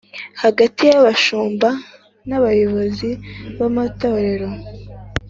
[0.43, 1.69] hagati y Abashumba
[2.27, 3.09] n Abayobozi
[3.57, 4.49] b amatorero